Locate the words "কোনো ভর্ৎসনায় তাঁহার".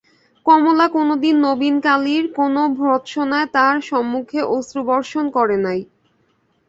2.37-3.79